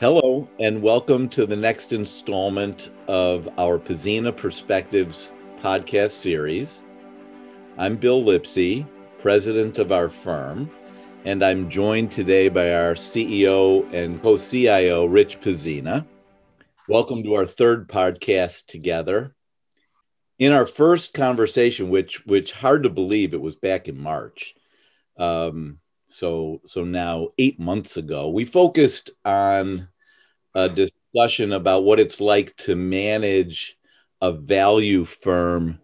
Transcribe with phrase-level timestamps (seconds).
[0.00, 5.30] Hello, and welcome to the next installment of our Pzena Perspectives
[5.62, 6.82] podcast series.
[7.76, 8.86] I'm Bill Lipsey,
[9.18, 10.70] president of our firm,
[11.26, 16.06] and I'm joined today by our CEO and co CIO, Rich Pzena.
[16.88, 19.34] Welcome to our third podcast together.
[20.38, 24.54] In our first conversation, which which hard to believe it was back in March,
[25.18, 25.78] um,
[26.10, 29.88] so so now eight months ago, we focused on
[30.54, 33.78] a discussion about what it's like to manage
[34.20, 35.80] a value firm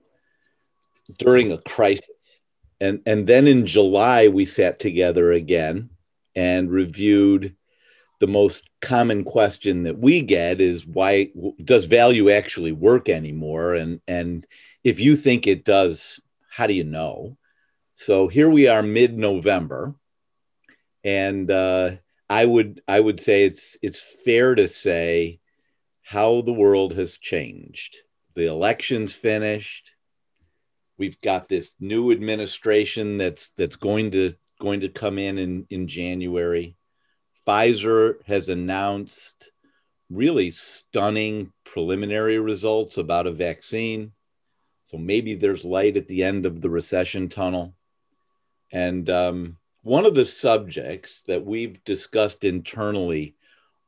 [1.18, 2.40] during a crisis.
[2.80, 5.90] And, and then in July, we sat together again
[6.34, 7.56] and reviewed
[8.18, 11.30] the most common question that we get is why
[11.64, 13.74] does value actually work anymore?
[13.74, 14.46] And, and
[14.84, 16.20] if you think it does,
[16.50, 17.36] how do you know?
[17.94, 19.94] So here we are mid November.
[21.06, 21.92] And uh,
[22.28, 25.38] I would I would say it's it's fair to say
[26.02, 27.96] how the world has changed.
[28.34, 29.92] The election's finished.
[30.98, 35.86] We've got this new administration that's that's going to going to come in in, in
[35.86, 36.76] January.
[37.46, 39.52] Pfizer has announced
[40.10, 44.10] really stunning preliminary results about a vaccine.
[44.82, 47.74] So maybe there's light at the end of the recession tunnel.
[48.72, 53.36] And um, one of the subjects that we've discussed internally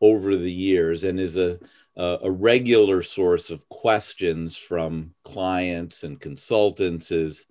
[0.00, 1.58] over the years and is a,
[1.96, 7.46] a regular source of questions from clients and consultants is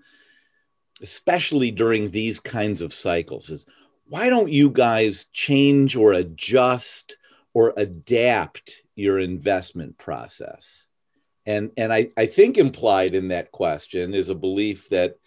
[1.01, 3.65] especially during these kinds of cycles is
[4.07, 7.17] why don't you guys change or adjust
[7.53, 10.87] or adapt your investment process?
[11.45, 15.17] And and I, I think implied in that question is a belief that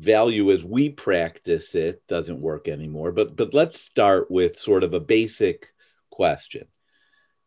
[0.00, 3.12] value as we practice it doesn't work anymore.
[3.12, 5.68] But but let's start with sort of a basic
[6.10, 6.66] question.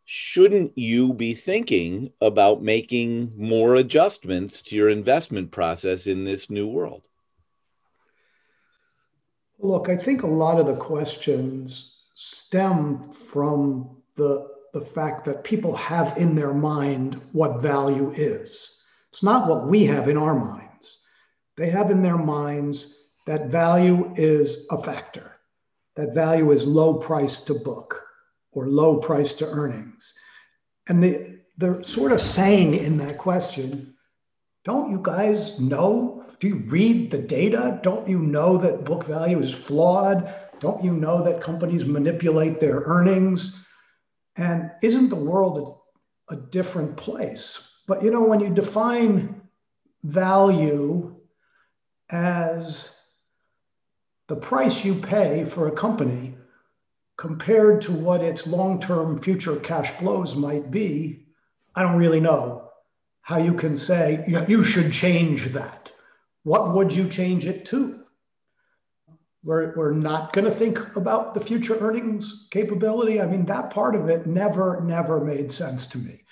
[0.05, 6.67] Shouldn't you be thinking about making more adjustments to your investment process in this new
[6.67, 7.03] world?
[9.59, 15.73] Look, I think a lot of the questions stem from the, the fact that people
[15.77, 18.83] have in their mind what value is.
[19.09, 20.62] It's not what we have in our mind
[21.57, 25.37] they have in their minds that value is a factor,
[25.95, 28.01] that value is low price to book
[28.51, 30.13] or low price to earnings.
[30.87, 33.93] And they, they're sort of saying in that question,
[34.65, 36.25] don't you guys know?
[36.39, 37.79] Do you read the data?
[37.83, 40.33] Don't you know that book value is flawed?
[40.59, 43.67] Don't you know that companies manipulate their earnings?
[44.35, 45.79] And isn't the world
[46.29, 47.81] a, a different place?
[47.87, 49.41] But you know, when you define
[50.03, 51.15] value
[52.13, 52.95] as
[54.27, 56.35] the price you pay for a company
[57.17, 61.25] compared to what its long term future cash flows might be,
[61.75, 62.69] I don't really know
[63.21, 65.91] how you can say you should change that.
[66.43, 67.99] What would you change it to?
[69.43, 73.21] We're, we're not going to think about the future earnings capability.
[73.21, 76.23] I mean, that part of it never, never made sense to me.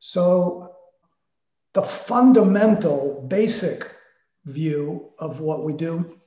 [0.00, 0.74] So,
[1.74, 3.88] the fundamental, basic
[4.48, 6.18] view of what we do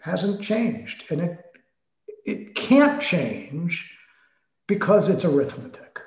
[0.00, 1.04] hasn't changed.
[1.10, 1.44] And it,
[2.24, 3.90] it can't change
[4.66, 6.00] because it's arithmetic.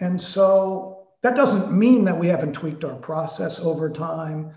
[0.00, 4.54] And so that doesn't mean that we haven't tweaked our process over time.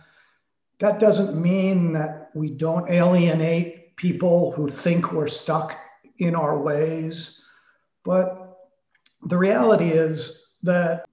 [0.79, 5.77] That doesn't mean that we don't alienate people who think we're stuck
[6.19, 7.43] in our ways.
[8.03, 8.57] But
[9.23, 11.05] the reality is that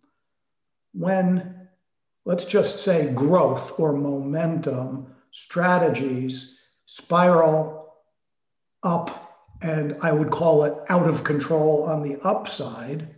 [0.92, 1.65] when
[2.26, 7.94] let's just say growth or momentum strategies spiral
[8.82, 9.22] up
[9.62, 13.14] and I would call it out of control on the upside,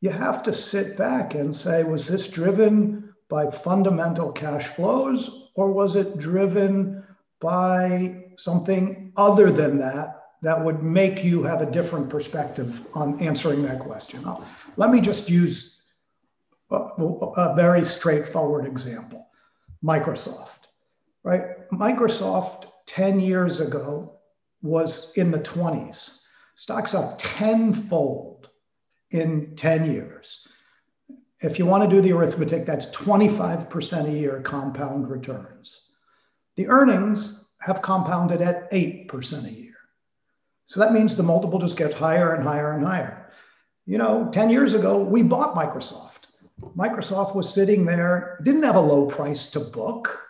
[0.00, 5.70] you have to sit back and say, was this driven by fundamental cash flows or
[5.70, 7.02] was it driven
[7.40, 13.62] by something other than that that would make you have a different perspective on answering
[13.62, 14.26] that question?
[14.76, 15.73] Let me just use
[16.70, 19.28] a very straightforward example
[19.84, 20.68] Microsoft,
[21.22, 21.68] right?
[21.70, 24.18] Microsoft 10 years ago
[24.62, 26.20] was in the 20s.
[26.56, 28.48] Stocks up tenfold
[29.10, 30.46] in 10 years.
[31.40, 35.90] If you want to do the arithmetic, that's 25% a year compound returns.
[36.56, 39.74] The earnings have compounded at 8% a year.
[40.66, 43.30] So that means the multiple just gets higher and higher and higher.
[43.86, 46.13] You know, 10 years ago, we bought Microsoft.
[46.76, 50.20] Microsoft was sitting there, didn't have a low price to book.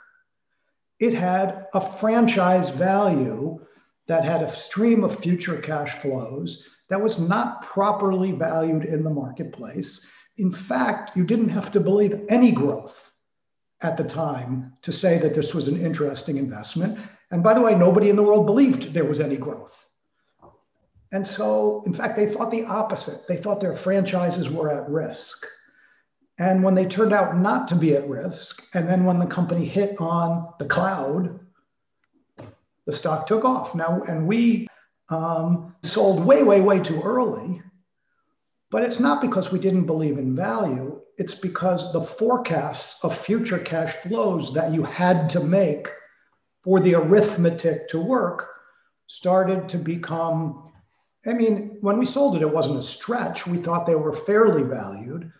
[0.98, 3.60] It had a franchise value
[4.06, 9.10] that had a stream of future cash flows that was not properly valued in the
[9.10, 10.06] marketplace.
[10.36, 13.12] In fact, you didn't have to believe any growth
[13.80, 16.98] at the time to say that this was an interesting investment.
[17.30, 19.86] And by the way, nobody in the world believed there was any growth.
[21.12, 23.26] And so, in fact, they thought the opposite.
[23.28, 25.46] They thought their franchises were at risk.
[26.38, 29.64] And when they turned out not to be at risk, and then when the company
[29.64, 31.38] hit on the cloud,
[32.86, 33.74] the stock took off.
[33.74, 34.66] Now, and we
[35.08, 37.62] um, sold way, way, way too early.
[38.70, 41.00] But it's not because we didn't believe in value.
[41.16, 45.88] It's because the forecasts of future cash flows that you had to make
[46.64, 48.48] for the arithmetic to work
[49.06, 50.72] started to become.
[51.26, 53.46] I mean, when we sold it, it wasn't a stretch.
[53.46, 55.30] We thought they were fairly valued,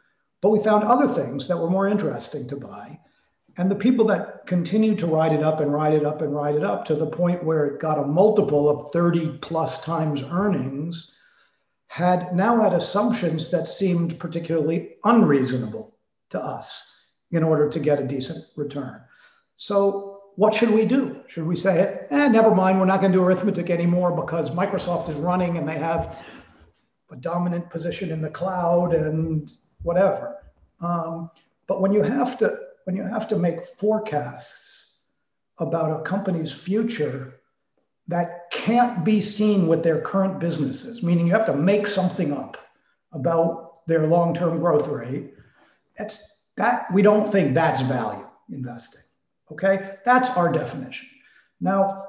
[0.44, 3.00] but we found other things that were more interesting to buy.
[3.56, 6.54] And the people that continued to ride it up and ride it up and ride
[6.54, 11.18] it up to the point where it got a multiple of 30 plus times earnings
[11.86, 15.96] had now had assumptions that seemed particularly unreasonable
[16.28, 19.00] to us in order to get a decent return.
[19.56, 21.22] So, what should we do?
[21.26, 25.08] Should we say, eh, never mind, we're not going to do arithmetic anymore because Microsoft
[25.08, 26.22] is running and they have
[27.10, 29.50] a dominant position in the cloud and
[29.84, 30.38] whatever?
[30.80, 31.30] Um,
[31.66, 34.98] but when you have to when you have to make forecasts
[35.58, 37.40] about a company's future
[38.08, 42.58] that can't be seen with their current businesses, meaning you have to make something up
[43.12, 45.32] about their long-term growth rate,
[45.96, 49.02] that's that we don't think that's value investing.
[49.50, 51.08] Okay, that's our definition.
[51.60, 52.04] Now,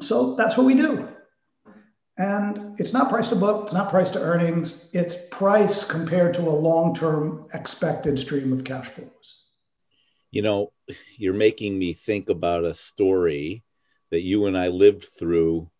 [0.00, 1.08] so that's what we do.
[2.18, 6.42] And it's not price to book, it's not price to earnings, it's price compared to
[6.42, 9.38] a long term expected stream of cash flows
[10.30, 10.72] you know,
[11.16, 13.62] you're making me think about a story
[14.10, 15.70] that you and I lived through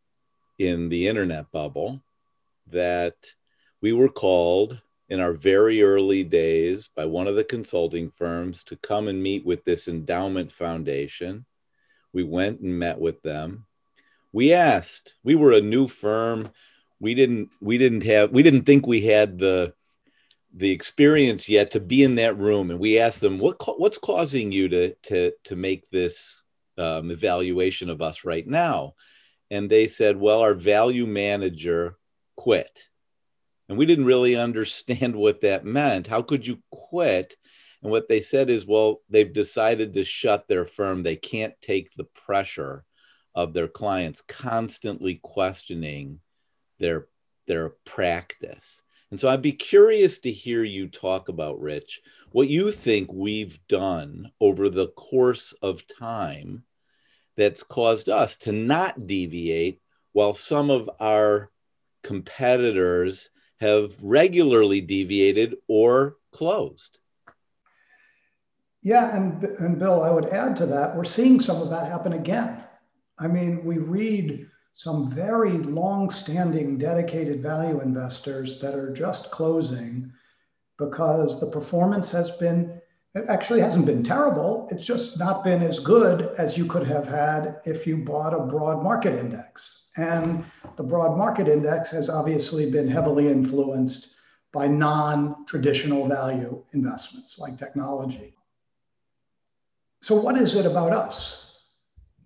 [0.58, 2.02] in the internet bubble
[2.68, 3.14] that
[3.80, 8.76] we were called in our very early days by one of the consulting firms to
[8.76, 11.46] come and meet with this endowment foundation.
[12.12, 13.66] We went and met with them.
[14.32, 16.50] We asked, we were a new firm.
[17.00, 19.72] We didn't we didn't have we didn't think we had the
[20.54, 22.70] the experience yet to be in that room.
[22.70, 26.42] And we asked them what what's causing you to to to make this
[26.76, 28.94] um, evaluation of us right now?
[29.50, 31.96] And they said well our value manager
[32.36, 32.88] quit.
[33.68, 36.06] And we didn't really understand what that meant.
[36.06, 37.36] How could you quit?
[37.82, 41.02] And what they said is well they've decided to shut their firm.
[41.02, 42.84] They can't take the pressure
[43.38, 46.20] of their clients constantly questioning
[46.78, 47.06] their
[47.46, 52.00] their practice and so I'd be curious to hear you talk about, Rich,
[52.30, 56.64] what you think we've done over the course of time
[57.36, 59.80] that's caused us to not deviate
[60.12, 61.50] while some of our
[62.02, 63.30] competitors
[63.60, 66.98] have regularly deviated or closed.
[68.82, 72.12] Yeah, and, and Bill, I would add to that, we're seeing some of that happen
[72.12, 72.62] again.
[73.18, 80.12] I mean, we read some very long-standing dedicated value investors that are just closing
[80.78, 82.80] because the performance has been
[83.14, 84.68] it actually hasn't been terrible.
[84.70, 88.38] It's just not been as good as you could have had if you bought a
[88.46, 89.90] broad market index.
[89.96, 90.44] And
[90.76, 94.14] the broad market index has obviously been heavily influenced
[94.52, 98.36] by non-traditional value investments like technology.
[100.02, 101.64] So what is it about us?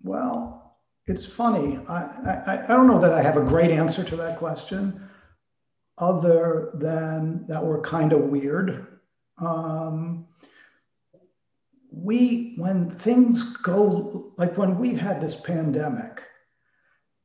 [0.03, 0.62] Well
[1.07, 1.79] it's funny.
[1.87, 2.01] I,
[2.47, 5.09] I, I don't know that I have a great answer to that question,
[5.97, 8.99] other than that we're kind of weird.
[9.37, 10.27] Um,
[11.91, 16.23] we, when things go, like when we had this pandemic,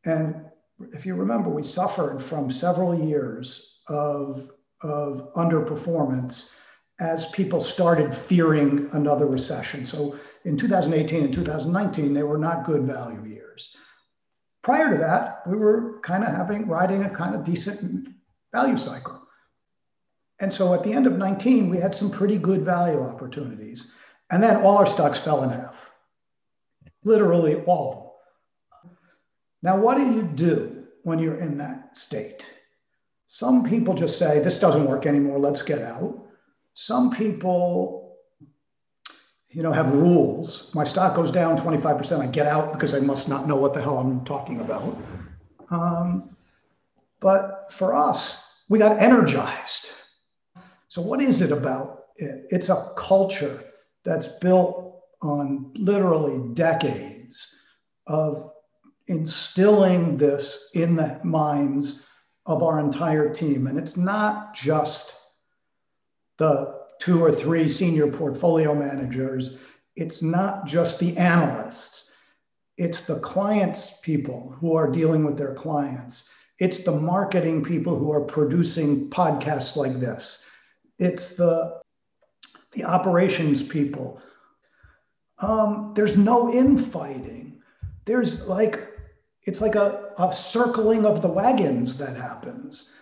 [0.05, 0.45] and
[0.93, 4.51] if you remember, we suffered from several years of,
[4.83, 6.55] of underperformance
[7.01, 9.87] as people started fearing another recession.
[9.87, 13.48] So in 2018 and 2019, they were not good value years.
[14.63, 18.09] Prior to that, we were kind of having riding a kind of decent
[18.53, 19.23] value cycle.
[20.41, 23.93] And so at the end of 19, we had some pretty good value opportunities.
[24.31, 25.91] And then all our stocks fell in half,
[27.03, 28.21] literally all.
[29.63, 32.47] Now, what do you do when you're in that state?
[33.27, 36.27] Some people just say, this doesn't work anymore, let's get out.
[36.75, 38.08] Some people,
[39.51, 40.75] you know, have rules.
[40.75, 43.81] My stock goes down 25%, I get out because I must not know what the
[43.81, 44.97] hell I'm talking about.
[45.71, 46.37] Um,
[47.21, 49.89] but for us, we got energized.
[50.89, 52.47] So, what is it about it?
[52.51, 53.65] It's a culture
[54.05, 57.55] that's built on literally decades
[58.07, 58.53] of
[59.09, 62.09] instilling this in the minds
[62.47, 63.67] of our entire team.
[63.67, 65.15] And it's not just
[66.39, 69.59] the two or three senior portfolio managers,
[69.97, 72.13] it's not just the analysts,
[72.77, 76.29] it's the clients people who are dealing with their clients.
[76.59, 80.45] It's the marketing people who are producing podcasts like this.
[80.99, 81.81] It's the,
[82.73, 84.21] the operations people.
[85.39, 87.63] Um, there's no infighting.
[88.05, 88.89] There's like,
[89.43, 92.95] it's like a, a circling of the wagons that happens.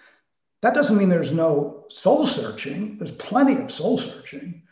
[0.66, 2.98] That doesn't mean there's no soul searching.
[2.98, 4.62] There's plenty of soul searching.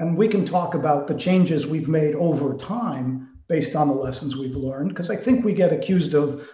[0.00, 4.34] And we can talk about the changes we've made over time based on the lessons
[4.34, 4.88] we've learned.
[4.88, 6.50] Because I think we get accused of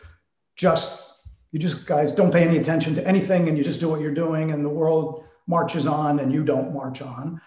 [0.54, 1.02] just,
[1.50, 4.12] you just guys don't pay any attention to anything and you just do what you're
[4.12, 7.40] doing and the world marches on and you don't march on.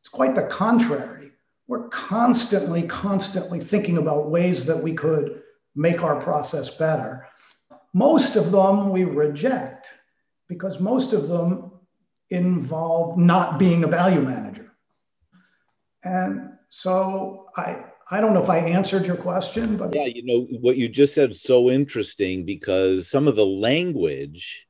[0.00, 1.30] It's quite the contrary.
[1.68, 5.40] We're constantly, constantly thinking about ways that we could
[5.76, 7.28] make our process better.
[7.92, 9.88] Most of them we reject
[10.54, 11.70] because most of them
[12.30, 14.72] involve not being a value manager.
[16.02, 20.46] And so I I don't know if I answered your question, but yeah, you know
[20.60, 24.66] what you just said is so interesting because some of the language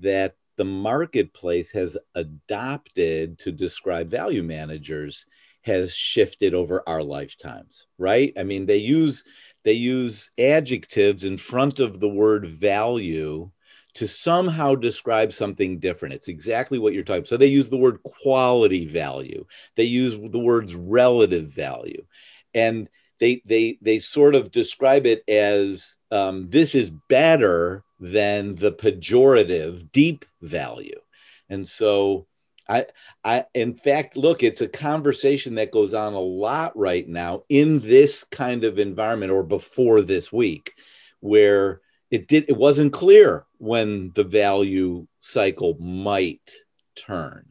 [0.00, 5.26] that the marketplace has adopted to describe value managers
[5.62, 8.32] has shifted over our lifetimes, right?
[8.38, 9.24] I mean, they use
[9.64, 13.50] they use adjectives in front of the word value
[13.94, 16.14] to somehow describe something different.
[16.14, 17.24] It's exactly what you're talking.
[17.24, 19.46] So they use the word quality value.
[19.76, 22.04] They use the words relative value,
[22.52, 22.88] and
[23.20, 29.90] they they they sort of describe it as um, this is better than the pejorative
[29.92, 31.00] deep value,
[31.48, 32.26] and so.
[32.66, 32.86] I,
[33.22, 37.80] I, in fact, look, it's a conversation that goes on a lot right now in
[37.80, 40.72] this kind of environment or before this week,
[41.20, 46.50] where it did it wasn't clear when the value cycle might
[46.96, 47.46] turn.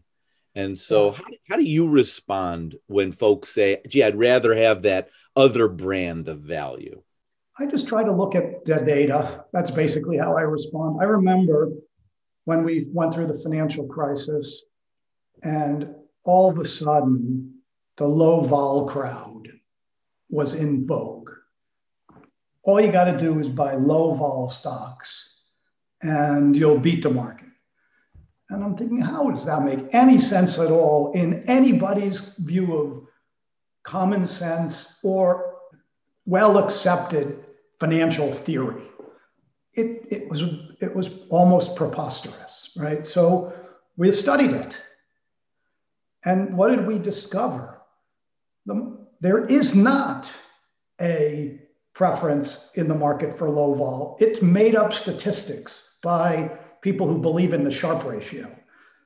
[0.56, 5.10] And so how, how do you respond when folks say gee i'd rather have that
[5.36, 7.02] other brand of value?
[7.60, 9.46] I just try to look at the data.
[9.54, 11.00] That's basically how i respond.
[11.02, 11.72] I remember
[12.46, 14.64] when we went through the financial crisis
[15.44, 15.94] and
[16.24, 17.54] all of a sudden
[17.98, 19.48] the low vol crowd
[20.30, 21.23] was in vogue
[22.64, 25.50] all you got to do is buy low vol stocks
[26.02, 27.50] and you'll beat the market.
[28.50, 33.08] And I'm thinking, how does that make any sense at all in anybody's view of
[33.84, 35.56] common sense or
[36.26, 37.46] well accepted
[37.80, 38.84] financial theory?
[39.74, 40.44] It, it, was,
[40.82, 43.08] it was almost preposterous, right?
[43.08, 43.54] So
[43.98, 44.80] we studied it.
[46.26, 47.82] And what did we discover?
[48.66, 50.34] The, there is not
[51.02, 51.60] a
[51.94, 54.18] preference in the market for low vol.
[54.20, 58.54] It's made up statistics by people who believe in the Sharpe ratio.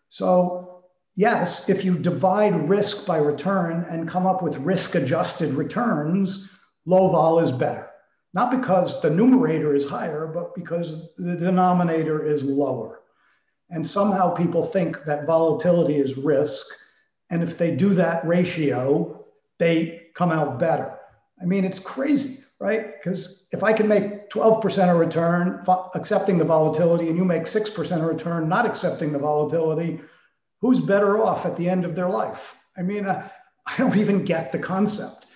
[0.10, 0.84] So,
[1.16, 6.50] yes, if you divide risk by return and come up with risk adjusted returns,
[6.86, 7.90] low vol is better.
[8.34, 13.02] Not because the numerator is higher, but because the denominator is lower.
[13.70, 16.66] And somehow people think that volatility is risk.
[17.30, 19.26] And if they do that ratio,
[19.58, 20.98] they come out better.
[21.42, 22.94] I mean, it's crazy right?
[22.98, 27.98] Because if I can make 12% of return accepting the volatility and you make 6%
[27.98, 30.00] of return not accepting the volatility,
[30.62, 32.56] who's better off at the end of their life?
[32.78, 33.28] I mean, uh,
[33.66, 35.28] I don't even get the concept.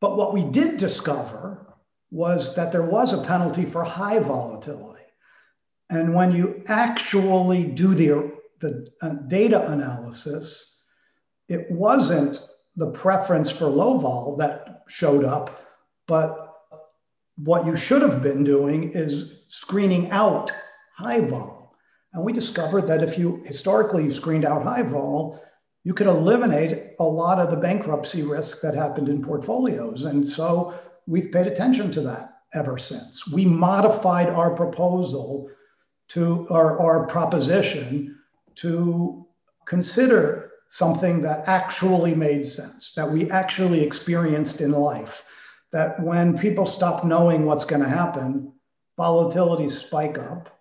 [0.00, 1.74] But what we did discover
[2.10, 5.02] was that there was a penalty for high volatility.
[5.90, 10.80] And when you actually do the, the uh, data analysis,
[11.48, 12.40] it wasn't
[12.76, 15.65] the preference for low vol that showed up
[16.06, 16.46] but
[17.36, 20.52] what you should have been doing is screening out
[20.94, 21.74] high vol.
[22.12, 25.42] And we discovered that if you historically screened out high vol,
[25.84, 30.04] you could eliminate a lot of the bankruptcy risk that happened in portfolios.
[30.04, 30.74] And so
[31.06, 33.30] we've paid attention to that ever since.
[33.30, 35.50] We modified our proposal
[36.08, 38.18] to our, our proposition
[38.56, 39.26] to
[39.66, 45.22] consider something that actually made sense, that we actually experienced in life
[45.72, 48.52] that when people stop knowing what's going to happen,
[48.98, 50.58] volatilities spike up.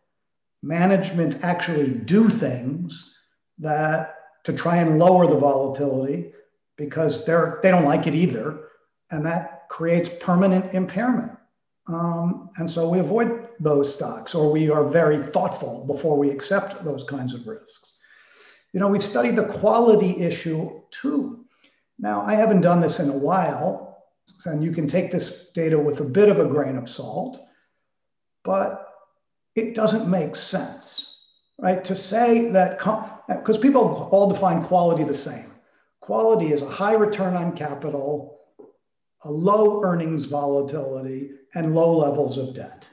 [0.62, 3.16] Managements actually do things
[3.60, 6.34] that to try and lower the volatility
[6.78, 8.68] because they're they don't like it either,
[9.12, 11.32] and that creates permanent impairment.
[11.88, 16.84] Um, and so we avoid those stocks, or we are very thoughtful before we accept
[16.84, 18.00] those kinds of risks.
[18.74, 21.46] You know, we've studied the quality issue too.
[21.98, 23.85] Now, I haven't done this in a while,
[24.46, 27.39] and you can take this data with a bit of a grain of salt.
[28.44, 28.88] But
[29.56, 31.84] it doesn't make sense, right?
[31.84, 32.77] To say that,
[33.27, 35.51] because people all define quality the same.
[36.01, 38.39] Quality is a high return on capital,
[39.24, 42.86] a low earnings volatility, and low levels of debt.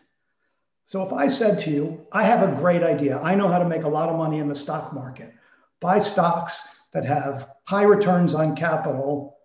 [0.87, 3.69] So if I said to you, I have a great idea, I know how to
[3.69, 5.35] make a lot of money in the stock market,
[5.81, 9.39] buy stocks that have high returns on capital,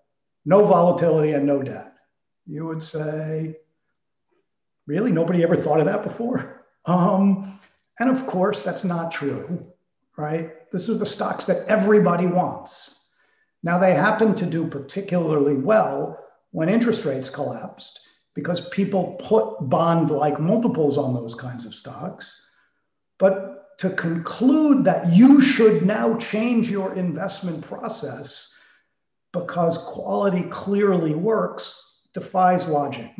[0.47, 1.93] no volatility, and no debt,
[2.45, 3.57] you would say,
[4.87, 5.11] Really?
[5.11, 6.53] Nobody ever thought of that before?
[6.85, 7.59] Um,
[7.99, 9.67] and of course, that's not true,
[10.17, 10.71] right?
[10.71, 13.07] This is the stocks that everybody wants.
[13.61, 16.17] Now, they happen to do particularly well
[16.51, 17.99] when interest rates collapsed
[18.35, 22.49] because people put bond like multiples on those kinds of stocks.
[23.17, 28.56] But to conclude that you should now change your investment process
[29.31, 33.11] because quality clearly works defies logic.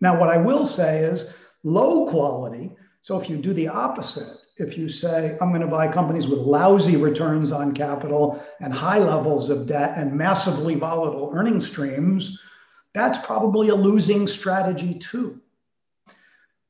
[0.00, 2.70] Now, what I will say is low quality.
[3.00, 6.40] So if you do the opposite, if you say, I'm going to buy companies with
[6.40, 12.42] lousy returns on capital and high levels of debt and massively volatile earning streams,
[12.94, 15.40] that's probably a losing strategy too.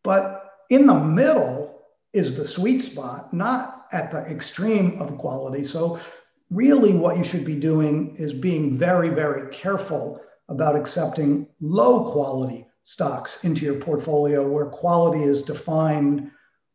[0.03, 5.63] But in the middle is the sweet spot, not at the extreme of quality.
[5.63, 6.01] So,
[6.51, 12.67] really, what you should be doing is being very, very careful about accepting low quality
[12.85, 16.31] stocks into your portfolio where quality is defined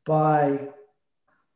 [0.06, 0.68] by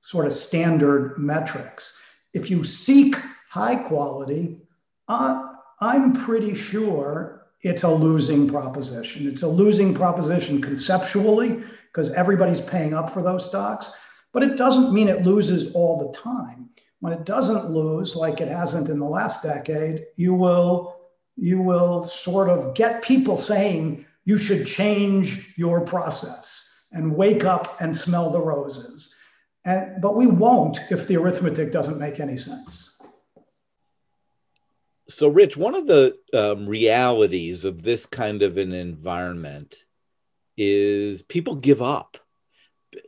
[0.02, 2.00] sort of standard metrics.
[2.34, 3.16] If you seek
[3.50, 4.62] high quality,
[5.08, 9.28] uh, I'm pretty sure it's a losing proposition.
[9.28, 13.92] It's a losing proposition conceptually because everybody's paying up for those stocks,
[14.32, 16.70] but it doesn't mean it loses all the time.
[17.06, 20.96] When it doesn't lose, like it hasn't in the last decade, you will
[21.36, 27.80] you will sort of get people saying you should change your process and wake up
[27.80, 29.14] and smell the roses.
[29.66, 33.00] And, but we won't if the arithmetic doesn't make any sense.
[35.08, 39.76] So, Rich, one of the um, realities of this kind of an environment
[40.58, 42.18] is people give up.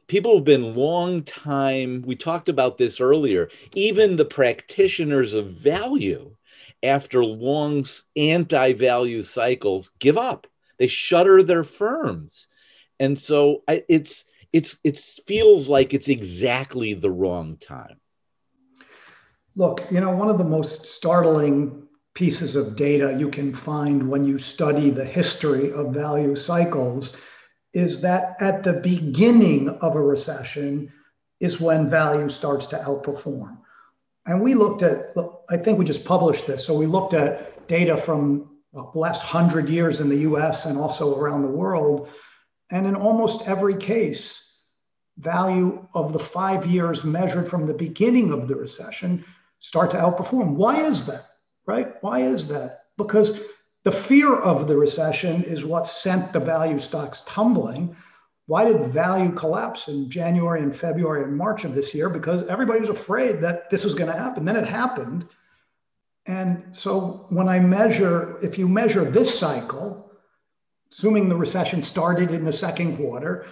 [0.08, 6.36] People have been long time, we talked about this earlier, even the practitioners of value
[6.84, 10.48] after long anti value cycles give up.
[10.78, 12.48] They shutter their firms.
[13.00, 18.00] And so I, it's it's it feels like it's exactly the wrong time.
[19.56, 24.26] Look you know one of the most startling pieces of data you can find when
[24.26, 27.22] you study the history of value cycles
[27.74, 30.92] is that at the beginning of a recession
[31.40, 33.58] is when value starts to outperform
[34.26, 35.16] and we looked at
[35.50, 39.24] i think we just published this so we looked at data from well, the last
[39.24, 42.10] hundred years in the US and also around the world.
[42.70, 44.68] And in almost every case,
[45.18, 49.26] value of the five years measured from the beginning of the recession
[49.60, 50.52] start to outperform.
[50.52, 51.24] Why is that?
[51.66, 51.96] Right?
[52.02, 52.82] Why is that?
[52.98, 53.42] Because
[53.88, 57.96] the fear of the recession is what sent the value stocks tumbling.
[58.48, 62.10] Why did value collapse in January and February and March of this year?
[62.10, 64.44] Because everybody was afraid that this was going to happen.
[64.44, 65.30] Then it happened.
[66.26, 70.12] And so when I measure, if you measure this cycle,
[70.92, 73.48] assuming the recession started in the second quarter,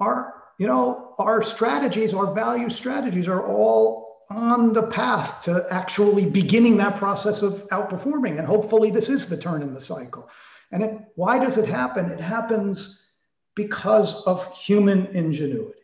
[0.00, 6.24] our, you know, our strategies, our value strategies are all on the path to actually
[6.24, 8.38] beginning that process of outperforming.
[8.38, 10.28] And hopefully this is the turn in the cycle.
[10.72, 12.10] And it, why does it happen?
[12.10, 13.06] It happens
[13.54, 15.80] because of human ingenuity.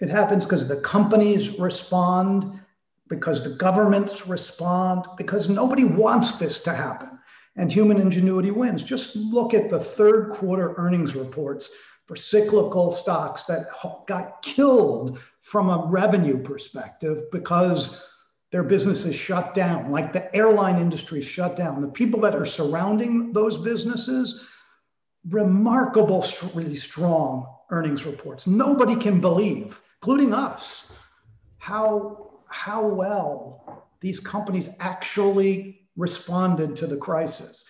[0.00, 2.60] It happens because the companies respond
[3.08, 7.10] because the governments respond, because nobody wants this to happen.
[7.56, 8.82] And human ingenuity wins.
[8.82, 11.70] Just look at the third quarter earnings reports
[12.06, 13.66] for cyclical stocks that
[14.06, 18.06] got killed from a revenue perspective because
[18.52, 21.80] their businesses shut down, like the airline industry shut down.
[21.80, 24.46] The people that are surrounding those businesses,
[25.28, 28.46] remarkable, really strong earnings reports.
[28.46, 30.92] Nobody can believe, including us,
[31.58, 37.64] how how well these companies actually responded to the crisis.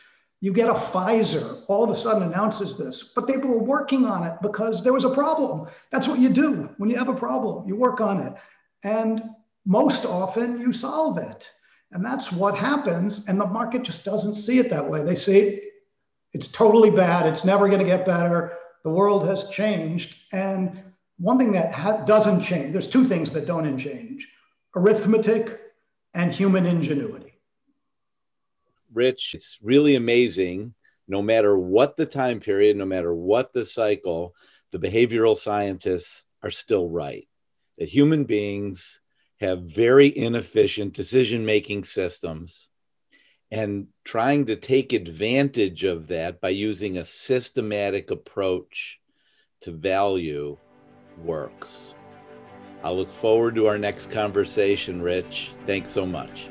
[0.45, 4.25] You get a Pfizer, all of a sudden announces this, but they were working on
[4.25, 5.69] it because there was a problem.
[5.91, 8.35] That's what you do when you have a problem, you work on it.
[8.83, 9.23] And
[9.65, 11.51] most often you solve it.
[11.93, 13.27] And that's what happens.
[13.27, 15.03] And the market just doesn't see it that way.
[15.03, 15.63] They see
[16.35, 18.59] it's totally bad, it's never going to get better.
[18.83, 20.19] The world has changed.
[20.33, 20.83] And
[21.19, 24.29] one thing that ha- doesn't change, there's two things that don't change
[24.77, 25.61] arithmetic,
[26.15, 27.34] and human ingenuity.
[28.95, 30.75] Rich, it's really amazing.
[31.07, 34.35] No matter what the time period, no matter what the cycle,
[34.73, 37.29] the behavioral scientists are still right,
[37.79, 39.01] that human beings
[39.41, 42.69] have very inefficient decision making systems.
[43.51, 49.01] And trying to take advantage of that by using a systematic approach
[49.61, 50.57] to value
[51.23, 51.95] works.
[52.83, 55.53] I look forward to our next conversation, Rich.
[55.67, 56.49] Thanks so much.